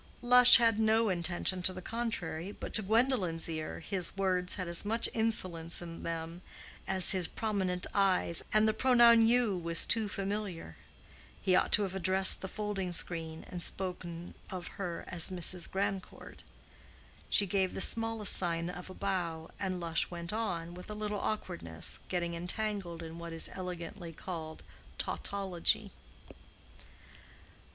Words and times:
Lush 0.23 0.57
had 0.57 0.79
no 0.79 1.09
intention 1.09 1.61
to 1.61 1.73
the 1.73 1.79
contrary, 1.83 2.51
but 2.51 2.73
to 2.73 2.81
Gwendolen's 2.81 3.47
ear 3.47 3.81
his 3.81 4.17
words 4.17 4.55
had 4.55 4.67
as 4.67 4.83
much 4.83 5.07
insolence 5.13 5.79
in 5.79 6.01
them 6.01 6.41
as 6.87 7.11
his 7.11 7.27
prominent 7.27 7.85
eyes, 7.93 8.43
and 8.51 8.67
the 8.67 8.73
pronoun 8.73 9.27
"you" 9.27 9.55
was 9.55 9.85
too 9.85 10.07
familiar. 10.07 10.75
He 11.39 11.53
ought 11.55 11.71
to 11.73 11.83
have 11.83 11.93
addressed 11.93 12.41
the 12.41 12.47
folding 12.47 12.91
screen, 12.93 13.45
and 13.47 13.61
spoke 13.61 14.03
of 14.49 14.67
her 14.69 15.03
as 15.07 15.29
Mrs. 15.29 15.69
Grandcourt. 15.69 16.41
She 17.29 17.45
gave 17.45 17.75
the 17.75 17.79
smallest 17.79 18.35
sign 18.35 18.71
of 18.71 18.89
a 18.89 18.95
bow, 18.95 19.51
and 19.59 19.79
Lush 19.79 20.09
went 20.09 20.33
on, 20.33 20.73
with 20.73 20.89
a 20.89 20.95
little 20.95 21.19
awkwardness, 21.19 21.99
getting 22.07 22.33
entangled 22.33 23.03
in 23.03 23.19
what 23.19 23.33
is 23.33 23.51
elegantly 23.53 24.11
called 24.13 24.63
tautology. 24.97 25.91